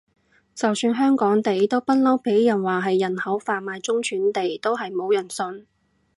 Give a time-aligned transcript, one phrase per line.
[0.55, 5.67] 就算香港地都不嬲畀人話係人口販賣中轉地，都係冇人信